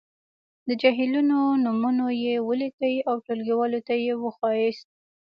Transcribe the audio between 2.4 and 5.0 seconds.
ولیکئ او ټولګیوالو ته یې وښایاست.